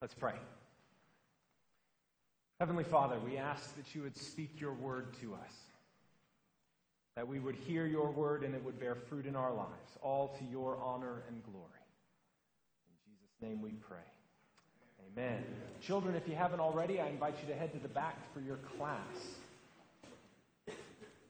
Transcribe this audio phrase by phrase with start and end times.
[0.00, 0.34] Let's pray.
[2.60, 5.52] Heavenly Father, we ask that you would speak your word to us,
[7.16, 10.36] that we would hear your word and it would bear fruit in our lives, all
[10.38, 11.66] to your honor and glory.
[12.86, 13.98] In Jesus' name we pray.
[15.12, 15.44] Amen.
[15.80, 18.58] Children, if you haven't already, I invite you to head to the back for your
[18.78, 18.98] class.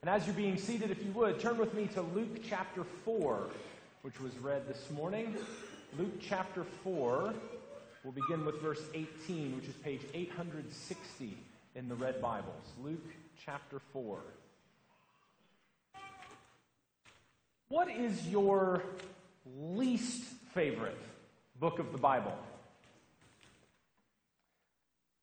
[0.03, 3.49] And as you're being seated, if you would, turn with me to Luke chapter 4,
[4.03, 5.37] which was read this morning.
[5.99, 7.33] Luke chapter 4.
[8.09, 11.37] We'll begin with verse 18, which is page 860
[11.75, 12.65] in the Red Bibles.
[12.83, 13.05] Luke
[13.45, 14.19] chapter 4.
[17.69, 18.83] What is your
[19.61, 20.23] least
[20.55, 20.97] favorite
[21.61, 22.33] book of the Bible?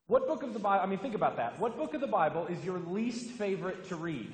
[0.06, 1.60] What book of the Bible, I mean, think about that.
[1.60, 4.32] What book of the Bible is your least favorite to read?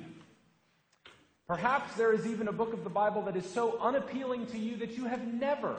[1.48, 4.76] Perhaps there is even a book of the Bible that is so unappealing to you
[4.76, 5.76] that you have never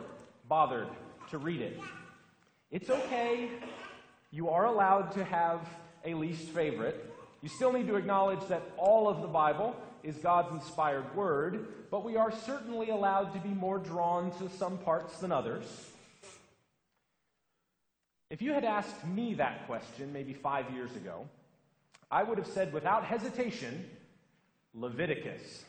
[0.50, 0.88] bothered
[1.30, 1.80] to read it.
[2.74, 3.50] It's okay.
[4.32, 5.60] You are allowed to have
[6.04, 7.14] a least favorite.
[7.44, 12.04] You still need to acknowledge that all of the Bible is God's inspired word, but
[12.04, 15.66] we are certainly allowed to be more drawn to some parts than others.
[18.32, 21.28] If you had asked me that question maybe five years ago,
[22.10, 23.86] I would have said without hesitation,
[24.74, 25.64] Leviticus.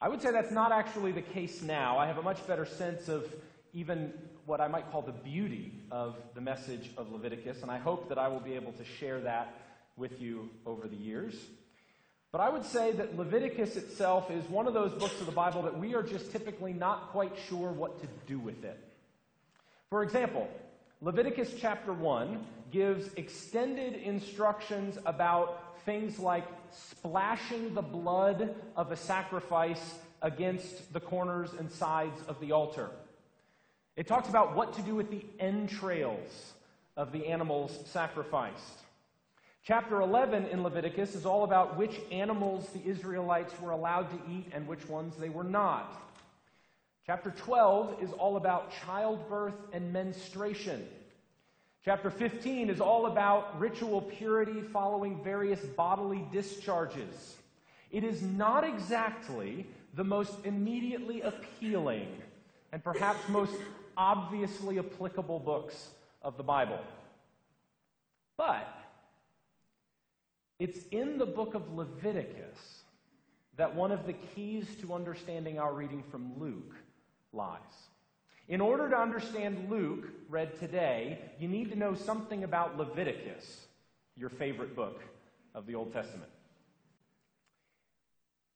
[0.00, 1.98] I would say that's not actually the case now.
[1.98, 3.26] I have a much better sense of
[3.72, 4.12] even
[4.46, 8.18] what I might call the beauty of the message of Leviticus, and I hope that
[8.18, 9.52] I will be able to share that
[9.96, 11.34] with you over the years.
[12.30, 15.62] But I would say that Leviticus itself is one of those books of the Bible
[15.62, 18.78] that we are just typically not quite sure what to do with it.
[19.90, 20.48] For example,
[21.00, 29.94] Leviticus chapter 1 gives extended instructions about things like splashing the blood of a sacrifice
[30.22, 32.90] against the corners and sides of the altar.
[33.96, 36.52] It talks about what to do with the entrails
[36.96, 38.80] of the animals sacrificed.
[39.64, 44.46] Chapter 11 in Leviticus is all about which animals the Israelites were allowed to eat
[44.52, 46.00] and which ones they were not.
[47.06, 50.86] Chapter 12 is all about childbirth and menstruation.
[51.84, 57.36] Chapter 15 is all about ritual purity following various bodily discharges.
[57.90, 62.08] It is not exactly the most immediately appealing
[62.72, 63.54] and perhaps most
[63.96, 65.90] obviously applicable books
[66.22, 66.78] of the Bible.
[68.36, 68.68] But
[70.58, 72.82] it's in the book of Leviticus
[73.56, 76.74] that one of the keys to understanding our reading from Luke
[77.32, 77.60] lies.
[78.48, 83.66] In order to understand Luke, read today, you need to know something about Leviticus,
[84.14, 85.00] your favorite book
[85.54, 86.30] of the Old Testament.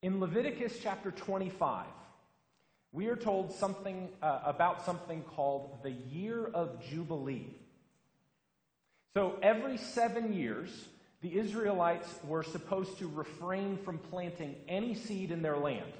[0.02, 1.86] In Leviticus chapter 25,
[2.92, 7.46] we are told something uh, about something called the year of Jubilee.
[9.14, 10.70] So every seven years,
[11.20, 15.92] the Israelites were supposed to refrain from planting any seed in their land.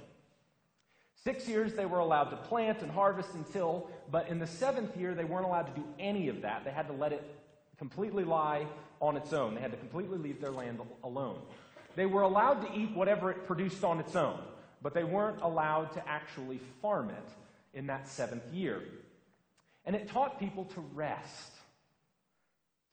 [1.23, 4.97] Six years they were allowed to plant and harvest and till, but in the seventh
[4.97, 6.65] year they weren't allowed to do any of that.
[6.65, 7.23] They had to let it
[7.79, 8.67] completely lie
[9.01, 9.55] on its own.
[9.55, 11.41] They had to completely leave their land alone.
[11.95, 14.41] They were allowed to eat whatever it produced on its own
[14.83, 18.83] but they weren't allowed to actually farm it in that seventh year.
[19.85, 21.53] And it taught people to rest,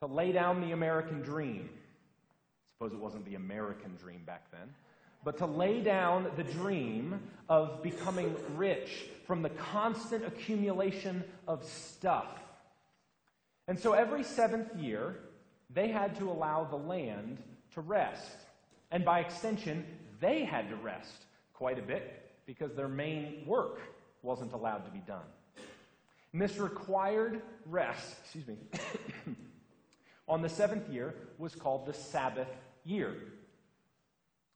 [0.02, 1.70] to lay down the American dream.
[1.72, 4.70] I suppose it wasn't the American dream back then,
[5.24, 12.28] but to lay down the dream of becoming rich from the constant accumulation of stuff.
[13.68, 15.18] And so every seventh year,
[15.74, 17.40] they had to allow the land
[17.74, 18.38] to rest.
[18.92, 19.86] And by extension,
[20.22, 21.26] they had to rest
[21.58, 23.80] quite a bit because their main work
[24.22, 25.26] wasn't allowed to be done.
[26.32, 28.58] And this required rest, excuse me,
[30.28, 32.48] on the seventh year was called the Sabbath
[32.86, 33.16] year.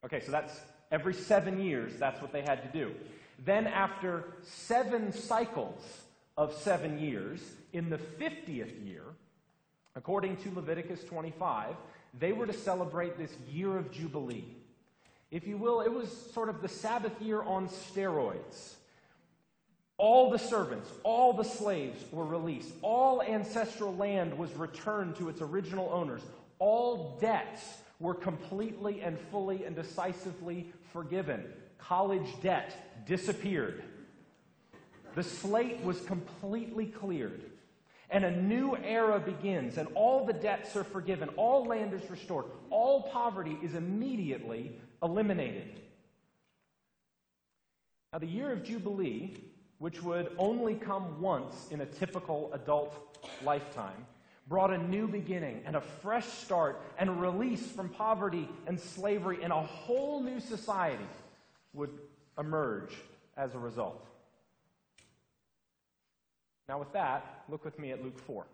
[0.05, 0.59] Okay, so that's
[0.91, 2.93] every seven years, that's what they had to do.
[3.43, 5.81] Then, after seven cycles
[6.37, 7.41] of seven years,
[7.73, 9.03] in the 50th year,
[9.95, 11.75] according to Leviticus 25,
[12.19, 14.60] they were to celebrate this year of Jubilee
[15.31, 18.73] if you will, it was sort of the Sabbath year on steroids.
[19.97, 22.73] All the servants, all the slaves were released.
[22.81, 26.21] All ancestral land was returned to its original owners.
[26.59, 27.61] All debts
[27.99, 31.45] were completely and fully and decisively forgiven.
[31.77, 33.83] College debt disappeared.
[35.15, 37.43] The slate was completely cleared.
[38.09, 41.29] And a new era begins, and all the debts are forgiven.
[41.37, 42.45] All land is restored.
[42.69, 45.81] All poverty is immediately eliminated.
[48.13, 49.35] Now, the year of Jubilee,
[49.77, 54.05] which would only come once in a typical adult lifetime
[54.47, 59.39] brought a new beginning and a fresh start and a release from poverty and slavery,
[59.43, 61.07] and a whole new society
[61.73, 61.91] would
[62.37, 62.93] emerge
[63.37, 64.05] as a result.
[66.67, 68.45] Now, with that, look with me at Luke 4,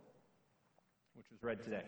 [1.15, 1.83] which was read today.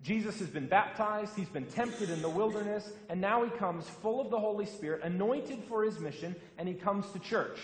[0.00, 4.20] Jesus has been baptized, he's been tempted in the wilderness, and now he comes full
[4.20, 7.58] of the Holy Spirit, anointed for his mission, and he comes to church,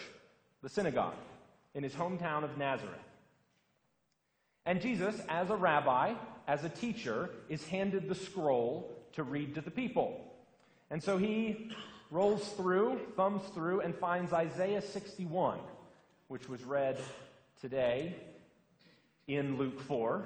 [0.63, 1.15] the synagogue,
[1.75, 2.99] in his hometown of Nazareth.
[4.67, 6.15] And Jesus, as a rabbi,
[6.49, 10.21] as a teacher, is handed the scroll to read to the people.
[10.91, 11.71] And so he
[12.11, 15.59] rolls through, thumbs through, and finds Isaiah 61,
[16.29, 16.99] which was read
[17.61, 18.17] today
[19.29, 20.25] in Luke 4.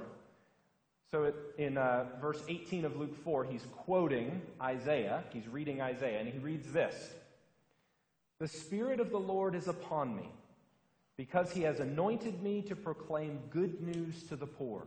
[1.10, 5.24] So in uh, verse 18 of Luke 4, he's quoting Isaiah.
[5.32, 6.94] He's reading Isaiah, and he reads this
[8.38, 10.28] The Spirit of the Lord is upon me,
[11.16, 14.86] because he has anointed me to proclaim good news to the poor.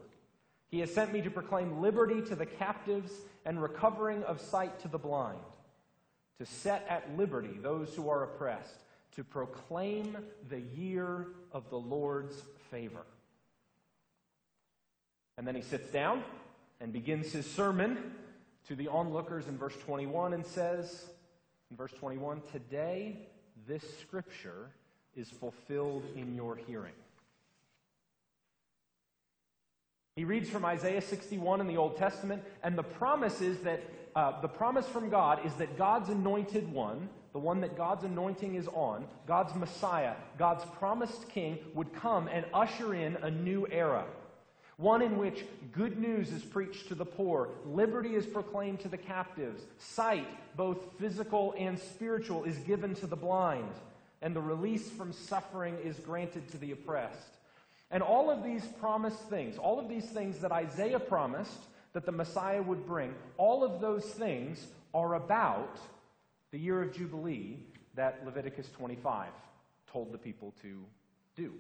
[0.70, 3.12] He has sent me to proclaim liberty to the captives
[3.44, 5.40] and recovering of sight to the blind,
[6.38, 8.84] to set at liberty those who are oppressed,
[9.16, 10.16] to proclaim
[10.50, 13.06] the year of the Lord's favor.
[15.42, 16.24] And then he sits down
[16.80, 17.98] and begins his sermon
[18.68, 21.06] to the onlookers in verse 21 and says,
[21.72, 23.28] in verse 21, Today
[23.68, 24.70] this scripture
[25.16, 26.94] is fulfilled in your hearing.
[30.16, 33.82] He reads from Isaiah 61 in the Old Testament, and the promise is that
[34.16, 38.54] uh, the promise from God is that God's anointed one, the one that God's anointing
[38.54, 44.06] is on, God's Messiah, God's promised king, would come and usher in a new era
[44.82, 48.98] one in which good news is preached to the poor, liberty is proclaimed to the
[48.98, 53.72] captives, sight, both physical and spiritual, is given to the blind,
[54.24, 57.38] and the release from suffering is granted to the oppressed.
[57.92, 61.60] And all of these promised things, all of these things that Isaiah promised
[61.94, 65.78] that the Messiah would bring, all of those things are about
[66.52, 67.60] the year of Jubilee
[67.96, 69.28] that Leviticus 25
[69.92, 70.84] told the people to
[71.36, 71.54] do.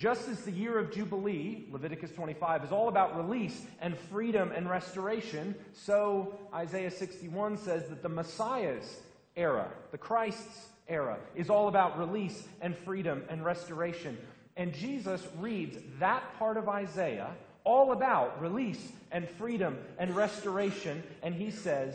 [0.00, 4.66] Just as the year of Jubilee, Leviticus 25, is all about release and freedom and
[4.66, 8.96] restoration, so Isaiah 61 says that the Messiah's
[9.36, 14.16] era, the Christ's era, is all about release and freedom and restoration.
[14.56, 17.32] And Jesus reads that part of Isaiah
[17.64, 21.94] all about release and freedom and restoration, and he says,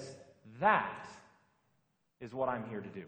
[0.60, 1.08] That
[2.22, 3.06] is what I'm here to do.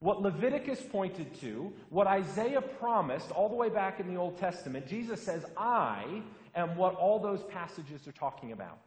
[0.00, 4.86] What Leviticus pointed to, what Isaiah promised all the way back in the Old Testament,
[4.86, 6.22] Jesus says, I
[6.54, 8.78] am what all those passages are talking about.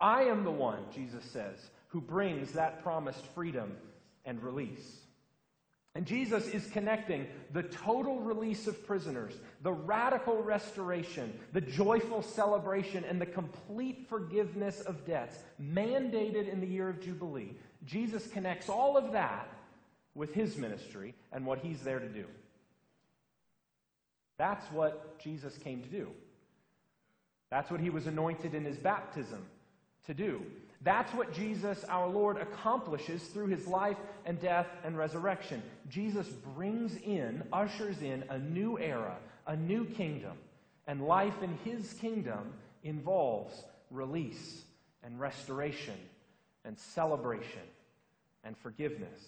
[0.00, 3.76] I am the one, Jesus says, who brings that promised freedom
[4.24, 4.98] and release.
[5.94, 13.04] And Jesus is connecting the total release of prisoners, the radical restoration, the joyful celebration,
[13.04, 17.56] and the complete forgiveness of debts mandated in the year of Jubilee.
[17.84, 19.48] Jesus connects all of that
[20.14, 22.24] with his ministry and what he's there to do.
[24.38, 26.08] That's what Jesus came to do.
[27.50, 29.44] That's what he was anointed in his baptism
[30.06, 30.42] to do.
[30.82, 35.62] That's what Jesus, our Lord, accomplishes through his life and death and resurrection.
[35.90, 39.16] Jesus brings in, ushers in a new era,
[39.46, 40.38] a new kingdom.
[40.86, 44.62] And life in his kingdom involves release
[45.02, 45.98] and restoration
[46.64, 47.62] and celebration
[48.42, 49.20] and forgiveness.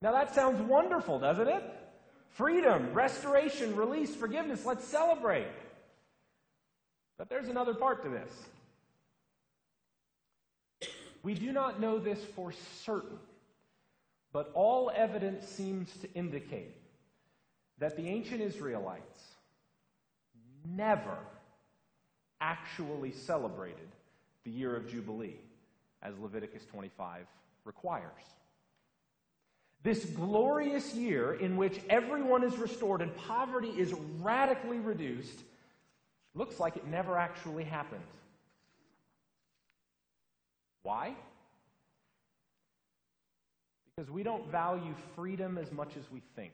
[0.00, 1.62] Now that sounds wonderful, doesn't it?
[2.30, 4.64] Freedom, restoration, release, forgiveness.
[4.64, 5.48] Let's celebrate.
[7.16, 8.32] But there's another part to this.
[11.24, 12.52] We do not know this for
[12.84, 13.18] certain,
[14.32, 16.76] but all evidence seems to indicate
[17.78, 19.20] that the ancient Israelites
[20.64, 21.18] never
[22.40, 23.88] actually celebrated
[24.44, 25.40] the year of Jubilee,
[26.02, 27.26] as Leviticus 25
[27.64, 28.04] requires.
[29.82, 35.38] This glorious year in which everyone is restored and poverty is radically reduced
[36.34, 38.02] looks like it never actually happened.
[40.82, 41.14] Why?
[43.94, 46.52] Because we don't value freedom as much as we think.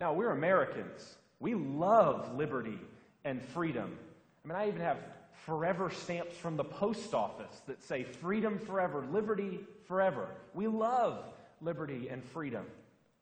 [0.00, 1.16] Now, we're Americans.
[1.40, 2.78] We love liberty
[3.24, 3.96] and freedom.
[4.44, 4.98] I mean, I even have
[5.44, 10.28] forever stamps from the post office that say freedom forever, liberty forever.
[10.54, 11.24] We love
[11.60, 12.64] liberty and freedom.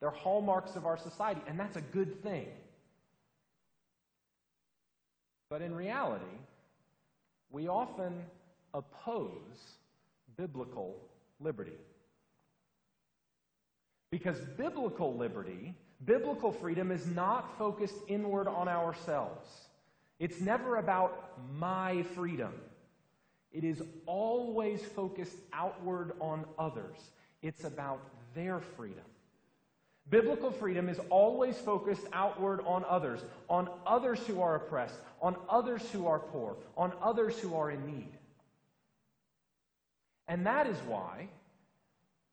[0.00, 2.46] They're hallmarks of our society, and that's a good thing.
[5.48, 6.24] But in reality,
[7.50, 8.24] we often
[8.74, 9.30] oppose
[10.36, 10.96] biblical
[11.40, 11.78] liberty.
[14.10, 19.48] Because biblical liberty Biblical freedom is not focused inward on ourselves.
[20.18, 22.52] It's never about my freedom.
[23.52, 26.96] It is always focused outward on others.
[27.42, 28.00] It's about
[28.34, 29.04] their freedom.
[30.08, 35.82] Biblical freedom is always focused outward on others, on others who are oppressed, on others
[35.90, 38.12] who are poor, on others who are in need.
[40.28, 41.28] And that is why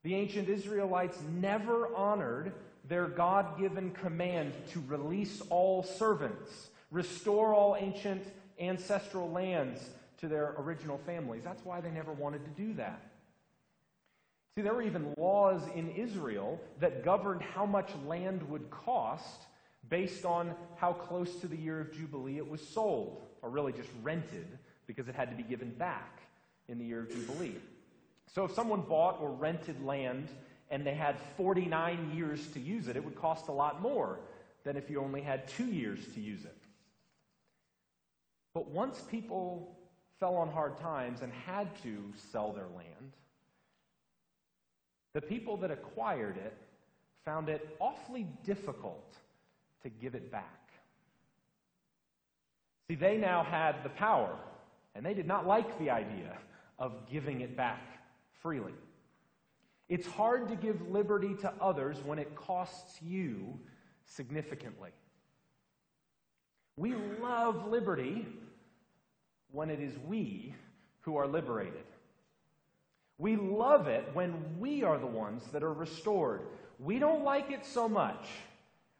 [0.03, 2.53] the ancient Israelites never honored
[2.87, 8.23] their God given command to release all servants, restore all ancient
[8.59, 11.43] ancestral lands to their original families.
[11.43, 13.01] That's why they never wanted to do that.
[14.55, 19.41] See, there were even laws in Israel that governed how much land would cost
[19.89, 23.89] based on how close to the year of Jubilee it was sold, or really just
[24.03, 24.47] rented,
[24.85, 26.21] because it had to be given back
[26.69, 27.55] in the year of Jubilee.
[28.33, 30.29] So if someone bought or rented land
[30.69, 34.19] and they had 49 years to use it, it would cost a lot more
[34.63, 36.62] than if you only had two years to use it.
[38.53, 39.75] But once people
[40.19, 43.13] fell on hard times and had to sell their land,
[45.13, 46.57] the people that acquired it
[47.25, 49.15] found it awfully difficult
[49.81, 50.59] to give it back.
[52.87, 54.35] See, they now had the power,
[54.93, 56.37] and they did not like the idea
[56.77, 57.81] of giving it back
[58.41, 58.73] freely.
[59.89, 63.59] It's hard to give liberty to others when it costs you
[64.05, 64.91] significantly.
[66.75, 68.25] We love liberty
[69.51, 70.55] when it is we
[71.01, 71.83] who are liberated.
[73.17, 76.41] We love it when we are the ones that are restored.
[76.79, 78.27] We don't like it so much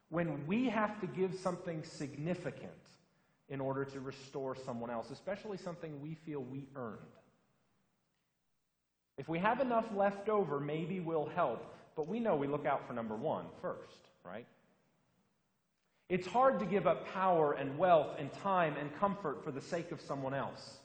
[0.10, 2.72] when we have to give something significant
[3.50, 7.00] in order to restore someone else, especially something we feel we earned.
[9.18, 12.88] If we have enough left over, maybe we'll help, but we know we look out
[12.88, 14.46] for number one first, right?
[16.10, 19.91] It's hard to give up power and wealth and time and comfort for the sake
[19.91, 20.77] of someone else.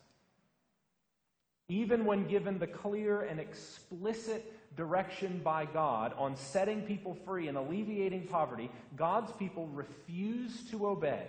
[1.68, 7.58] Even when given the clear and explicit direction by God on setting people free and
[7.58, 11.26] alleviating poverty, God's people refused to obey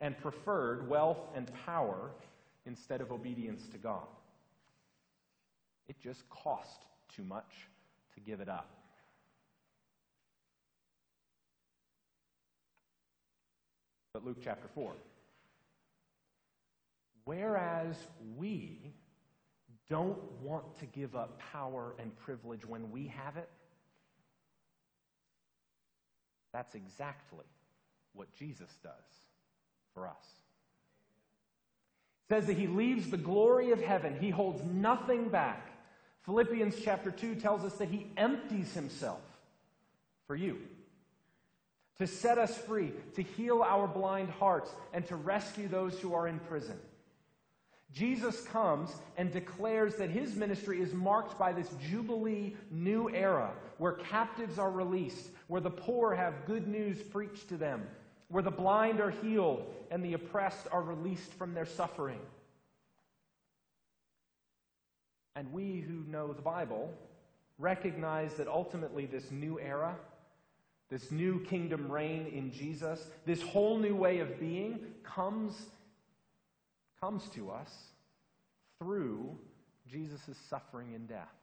[0.00, 2.10] and preferred wealth and power
[2.66, 4.06] instead of obedience to God.
[5.88, 6.82] It just cost
[7.14, 7.68] too much
[8.14, 8.68] to give it up.
[14.14, 14.92] But Luke chapter 4.
[17.24, 17.96] Whereas
[18.36, 18.92] we
[19.90, 23.50] don't want to give up power and privilege when we have it,
[26.52, 27.44] that's exactly
[28.14, 28.92] what Jesus does
[29.92, 30.14] for us.
[32.30, 35.72] It says that he leaves the glory of heaven, he holds nothing back.
[36.24, 39.20] Philippians chapter 2 tells us that he empties himself
[40.26, 40.58] for you
[41.98, 46.26] to set us free, to heal our blind hearts, and to rescue those who are
[46.26, 46.78] in prison.
[47.92, 53.92] Jesus comes and declares that his ministry is marked by this Jubilee new era where
[53.92, 57.86] captives are released, where the poor have good news preached to them,
[58.28, 62.18] where the blind are healed and the oppressed are released from their suffering.
[65.36, 66.92] And we who know the Bible
[67.58, 69.96] recognize that ultimately this new era,
[70.94, 75.52] this new kingdom reign in Jesus, this whole new way of being comes
[77.00, 77.88] comes to us
[78.78, 79.36] through
[79.90, 81.34] Jesus' suffering and death.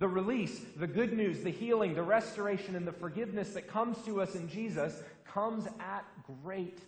[0.00, 4.20] The release, the good news, the healing, the restoration, and the forgiveness that comes to
[4.20, 6.04] us in Jesus comes at
[6.44, 6.80] great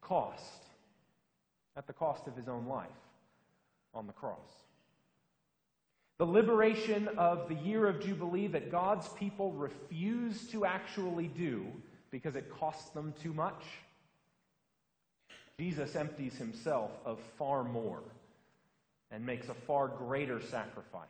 [0.00, 0.64] cost,
[1.76, 2.88] at the cost of his own life
[3.94, 4.65] on the cross.
[6.18, 11.66] The liberation of the year of Jubilee that God's people refuse to actually do
[12.10, 13.62] because it costs them too much
[15.58, 18.02] Jesus empties himself of far more
[19.10, 21.06] and makes a far greater sacrifice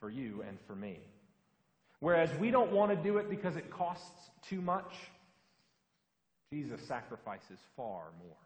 [0.00, 0.98] for you and for me.
[2.00, 4.92] Whereas we don't want to do it because it costs too much,
[6.52, 8.36] Jesus sacrifices far more.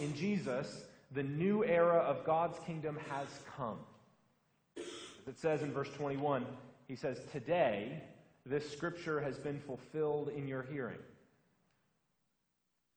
[0.00, 3.78] In Jesus, the new era of God's kingdom has come.
[4.76, 6.44] As it says in verse 21,
[6.88, 8.02] he says, Today,
[8.44, 10.98] this scripture has been fulfilled in your hearing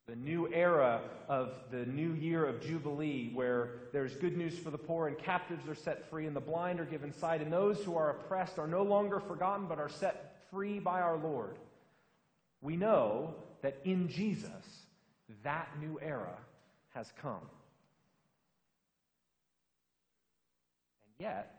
[0.07, 4.77] the new era of the new year of Jubilee, where there's good news for the
[4.77, 7.97] poor and captives are set free and the blind are given sight, and those who
[7.97, 11.57] are oppressed are no longer forgotten but are set free by our Lord.
[12.61, 14.49] We know that in Jesus,
[15.43, 16.37] that new era
[16.93, 17.41] has come.
[21.19, 21.53] Yet,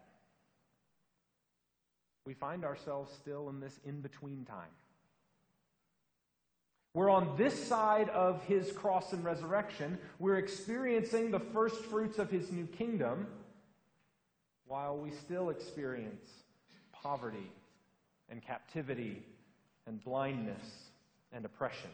[2.24, 4.70] we find ourselves still in this in between time.
[6.94, 9.98] We're on this side of his cross and resurrection.
[10.18, 13.26] We're experiencing the first fruits of his new kingdom
[14.66, 16.28] while we still experience
[16.92, 17.50] poverty
[18.28, 19.22] and captivity
[19.86, 20.90] and blindness
[21.32, 21.90] and oppression.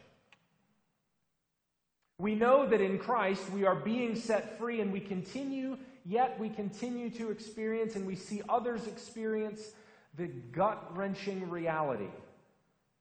[2.17, 6.49] We know that in Christ we are being set free and we continue, yet we
[6.49, 9.71] continue to experience and we see others experience
[10.15, 12.09] the gut wrenching reality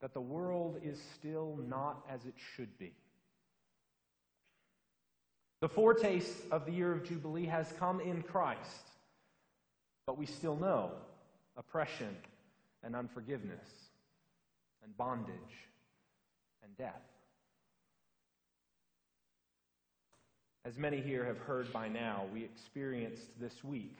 [0.01, 2.93] that the world is still not as it should be.
[5.61, 8.89] The foretaste of the year of Jubilee has come in Christ,
[10.07, 10.91] but we still know
[11.57, 12.15] oppression
[12.83, 13.67] and unforgiveness
[14.83, 15.33] and bondage
[16.63, 17.01] and death.
[20.67, 23.99] As many here have heard by now, we experienced this week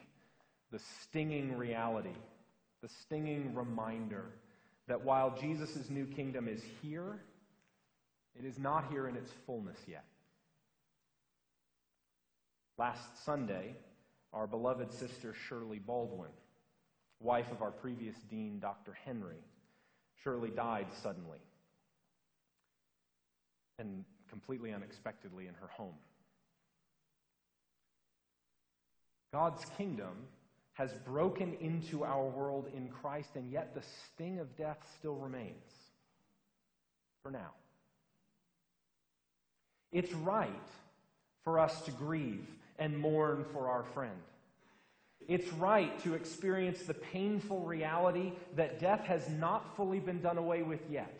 [0.71, 2.17] the stinging reality,
[2.81, 4.25] the stinging reminder
[4.87, 7.21] that while Jesus' new kingdom is here,
[8.37, 10.05] it is not here in its fullness yet.
[12.79, 13.75] Last Sunday,
[14.33, 16.31] our beloved sister Shirley Baldwin,
[17.21, 18.97] wife of our previous dean, Dr.
[19.05, 19.43] Henry,
[20.23, 21.39] Shirley died suddenly
[23.77, 25.93] and completely unexpectedly in her home.
[29.35, 30.15] God's kingdom
[30.75, 35.73] has broken into our world in Christ, and yet the sting of death still remains.
[37.21, 37.51] For now.
[39.91, 40.69] It's right
[41.43, 42.47] for us to grieve
[42.79, 44.21] and mourn for our friend.
[45.27, 50.63] It's right to experience the painful reality that death has not fully been done away
[50.63, 51.13] with yet.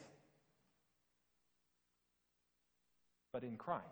[3.34, 3.84] But in Christ,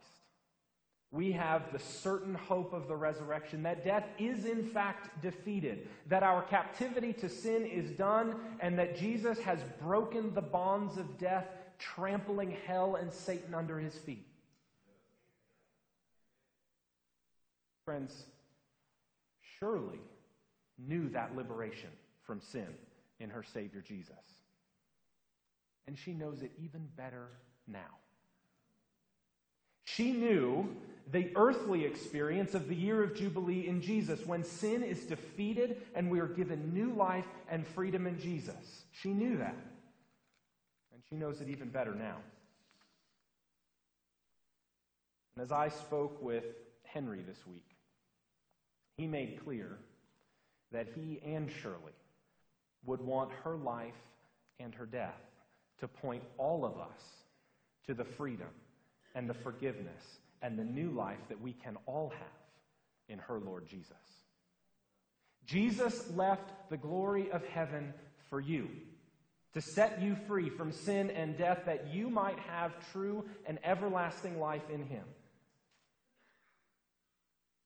[1.14, 6.24] we have the certain hope of the resurrection that death is in fact defeated, that
[6.24, 11.46] our captivity to sin is done, and that Jesus has broken the bonds of death,
[11.78, 14.26] trampling hell and Satan under his feet.
[17.86, 18.24] Friends,
[19.60, 20.02] Shirley
[20.80, 21.92] knew that liberation
[22.24, 22.68] from sin
[23.20, 24.16] in her Savior Jesus.
[25.86, 27.28] And she knows it even better
[27.68, 28.03] now.
[29.84, 30.76] She knew
[31.12, 36.10] the earthly experience of the year of Jubilee in Jesus, when sin is defeated and
[36.10, 38.86] we are given new life and freedom in Jesus.
[38.92, 39.56] She knew that.
[40.94, 42.18] And she knows it even better now.
[45.36, 46.46] And as I spoke with
[46.84, 47.66] Henry this week,
[48.98, 49.78] he made clear
[50.72, 51.94] that he and Shirley
[52.86, 53.94] would want her life
[54.60, 55.22] and her death
[55.80, 57.02] to point all of us
[57.88, 58.48] to the freedom
[59.16, 63.68] and the forgiveness and the new life that we can all have in her Lord
[63.68, 63.92] Jesus.
[65.46, 67.94] Jesus left the glory of heaven
[68.30, 68.70] for you,
[69.54, 74.40] to set you free from sin and death, that you might have true and everlasting
[74.40, 75.06] life in him.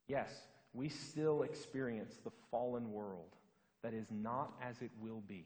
[0.07, 0.29] Yes,
[0.73, 3.35] we still experience the fallen world
[3.83, 5.45] that is not as it will be.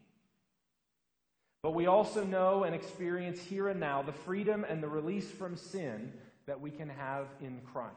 [1.62, 5.56] But we also know and experience here and now the freedom and the release from
[5.56, 6.12] sin
[6.46, 7.92] that we can have in Christ.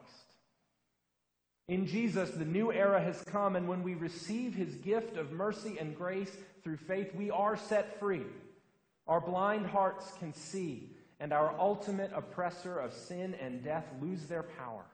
[1.68, 5.76] In Jesus, the new era has come, and when we receive his gift of mercy
[5.80, 6.30] and grace
[6.62, 8.22] through faith, we are set free.
[9.08, 14.44] Our blind hearts can see, and our ultimate oppressor of sin and death lose their
[14.44, 14.84] power.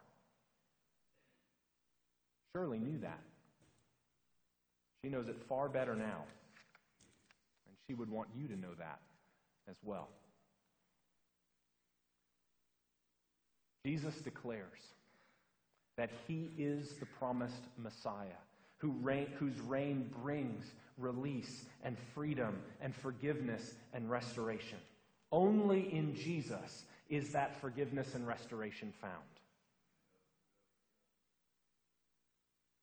[2.55, 3.21] Shirley knew that.
[5.05, 6.25] She knows it far better now.
[7.95, 9.01] Would want you to know that
[9.69, 10.09] as well.
[13.85, 14.81] Jesus declares
[15.97, 18.41] that he is the promised Messiah
[18.79, 20.65] who reign, whose reign brings
[20.99, 24.79] release and freedom and forgiveness and restoration.
[25.31, 29.13] Only in Jesus is that forgiveness and restoration found.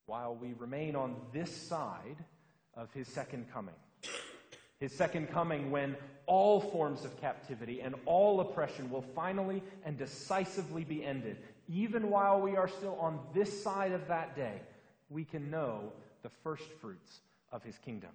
[0.05, 2.17] While we remain on this side
[2.75, 3.75] of his second coming,
[4.79, 10.83] his second coming when all forms of captivity and all oppression will finally and decisively
[10.83, 11.37] be ended.
[11.67, 14.61] Even while we are still on this side of that day,
[15.09, 15.91] we can know
[16.23, 17.19] the first fruits
[17.51, 18.11] of his kingdom.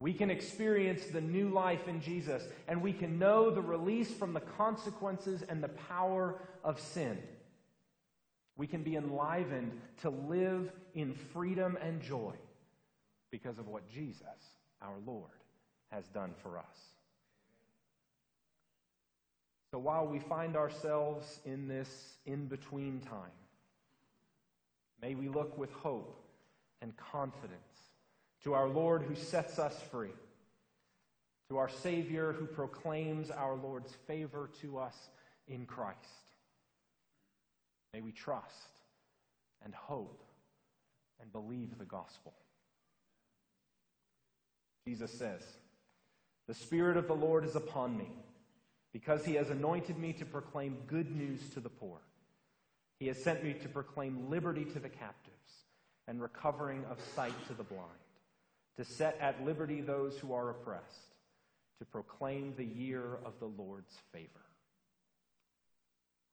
[0.00, 4.32] We can experience the new life in Jesus, and we can know the release from
[4.32, 7.18] the consequences and the power of sin.
[8.56, 12.34] We can be enlivened to live in freedom and joy
[13.30, 14.26] because of what Jesus,
[14.82, 15.30] our Lord,
[15.90, 16.64] has done for us.
[19.70, 23.36] So while we find ourselves in this in between time,
[25.02, 26.24] may we look with hope
[26.80, 27.60] and confidence
[28.44, 30.14] to our Lord who sets us free,
[31.50, 35.10] to our Savior who proclaims our Lord's favor to us
[35.48, 35.98] in Christ.
[37.92, 38.68] May we trust
[39.64, 40.22] and hope
[41.20, 42.32] and believe the gospel.
[44.88, 45.42] Jesus says,
[46.46, 48.08] The Spirit of the Lord is upon me,
[48.94, 51.98] because he has anointed me to proclaim good news to the poor.
[52.98, 55.36] He has sent me to proclaim liberty to the captives
[56.06, 57.84] and recovering of sight to the blind,
[58.78, 61.12] to set at liberty those who are oppressed,
[61.80, 64.46] to proclaim the year of the Lord's favor.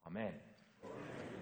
[0.08, 0.32] Amen.
[0.82, 1.35] Amen.